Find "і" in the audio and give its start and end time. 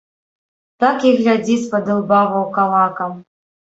1.09-1.11